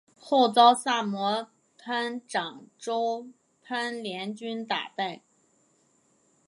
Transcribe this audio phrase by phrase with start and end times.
[0.17, 1.47] 后遭萨摩
[1.77, 3.27] 藩长州
[3.61, 5.21] 藩联军打败。